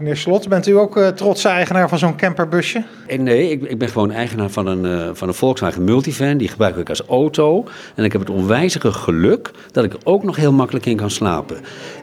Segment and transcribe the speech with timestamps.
[0.00, 2.84] Meneer Slot, bent u ook uh, trotse eigenaar van zo'n camperbusje?
[3.06, 6.36] Eh, nee, ik, ik, ben gewoon eigenaar van een, uh, van een Volkswagen Multivan.
[6.36, 7.64] Die gebruik ik als auto.
[7.94, 11.10] En ik heb het onwijzige geluk dat ik er ook nog heel makkelijk in kan
[11.10, 11.56] slapen.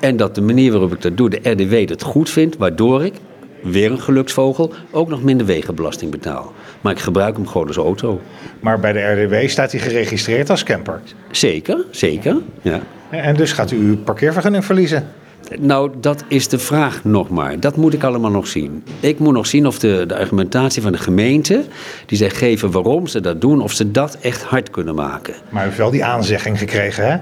[0.00, 3.14] En dat de manier waarop ik dat doe, de RDW dat goed vindt, waardoor ik,
[3.62, 6.52] weer een geluksvogel, ook nog minder wegenbelasting betaal.
[6.80, 8.20] Maar ik gebruik hem gewoon als auto.
[8.60, 11.00] Maar bij de RDW staat hij geregistreerd als camper?
[11.30, 12.80] Zeker, zeker, ja.
[13.10, 15.08] En dus gaat u uw parkeervergunning verliezen?
[15.58, 17.60] Nou, dat is de vraag nog maar.
[17.60, 18.84] Dat moet ik allemaal nog zien.
[19.00, 21.64] Ik moet nog zien of de, de argumentatie van de gemeente,
[22.06, 25.34] die zij geven waarom ze dat doen, of ze dat echt hard kunnen maken.
[25.48, 27.18] Maar u heeft wel die aanzegging gekregen, hè?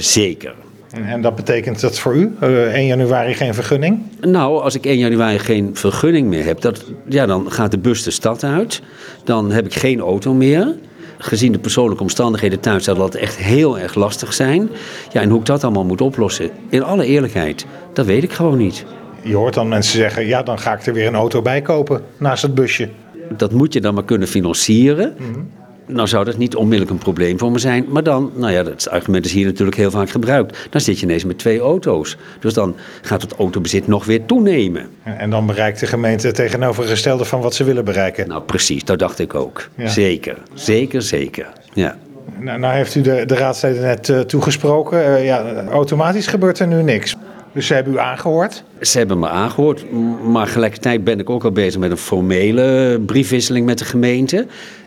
[0.00, 0.54] Zeker.
[1.04, 4.02] En, dat betekent dat voor u uh, 1 januari geen vergunning?
[4.20, 8.02] Nou, als ik 1 januari geen vergunning meer heb, dat, ja, dan gaat de bus
[8.02, 8.82] de stad uit.
[9.24, 10.74] Dan heb ik geen auto meer
[11.18, 14.70] gezien de persoonlijke omstandigheden thuis zal dat echt heel erg lastig zijn.
[15.12, 18.58] Ja, en hoe ik dat allemaal moet oplossen, in alle eerlijkheid, dat weet ik gewoon
[18.58, 18.84] niet.
[19.22, 22.02] Je hoort dan mensen zeggen, ja, dan ga ik er weer een auto bij kopen
[22.18, 22.88] naast het busje.
[23.36, 25.14] Dat moet je dan maar kunnen financieren.
[25.18, 25.50] Mm
[25.86, 27.86] nou zou dat niet onmiddellijk een probleem voor me zijn.
[27.88, 30.66] Maar dan, nou ja, dat argument is hier natuurlijk heel vaak gebruikt.
[30.70, 32.16] Dan zit je ineens met twee auto's.
[32.40, 34.88] Dus dan gaat het autobezit nog weer toenemen.
[35.02, 38.28] En dan bereikt de gemeente het tegenovergestelde van wat ze willen bereiken.
[38.28, 39.68] Nou precies, dat dacht ik ook.
[39.84, 41.46] Zeker, zeker, zeker.
[41.72, 41.96] Ja.
[42.38, 44.98] Nou, nou heeft u de, de raadsleden net uh, toegesproken.
[44.98, 47.16] Uh, ja, automatisch gebeurt er nu niks.
[47.52, 48.62] Dus ze hebben u aangehoord?
[48.80, 49.84] Ze hebben me aangehoord,
[50.22, 54.46] maar gelijkertijd ben ik ook al bezig met een formele briefwisseling met de gemeente.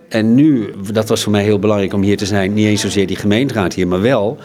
[0.10, 3.08] En nu, dat was voor mij heel belangrijk om hier te zijn, niet eens zozeer
[3.08, 4.38] die gemeenteraad hier, maar wel.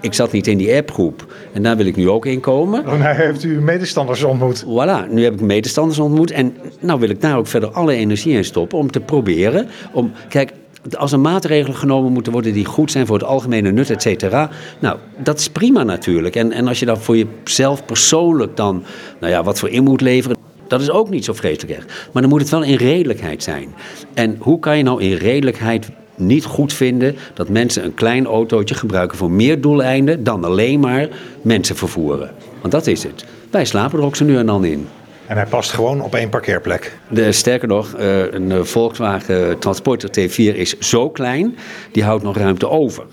[0.00, 1.34] Ik zat niet in die appgroep.
[1.52, 2.80] En daar wil ik nu ook in komen.
[2.80, 4.64] Oh, nou heeft u medestanders ontmoet.
[4.64, 6.30] Voilà, nu heb ik medestanders ontmoet.
[6.30, 9.68] En nou wil ik daar ook verder alle energie in stoppen om te proberen.
[9.92, 10.52] Om, kijk,
[10.96, 14.50] als er maatregelen genomen moeten worden die goed zijn voor het algemene nut, et cetera.
[14.78, 16.36] Nou, dat is prima natuurlijk.
[16.36, 18.82] En, en als je dan voor jezelf persoonlijk dan,
[19.20, 20.36] nou ja, wat voor in moet leveren.
[20.68, 22.08] Dat is ook niet zo vreselijk erg.
[22.12, 23.74] Maar dan moet het wel in redelijkheid zijn.
[24.14, 28.74] En hoe kan je nou in redelijkheid niet goed vinden dat mensen een klein autootje
[28.74, 31.08] gebruiken voor meer doeleinden dan alleen maar
[31.42, 32.30] mensen vervoeren?
[32.60, 33.24] Want dat is het.
[33.50, 34.88] Wij slapen er ook zo nu en dan in.
[35.26, 36.98] En hij past gewoon op één parkeerplek.
[37.08, 41.56] De, sterker nog, eh, een Volkswagen Transporter T4 is zo klein,
[41.92, 43.04] die houdt nog ruimte over.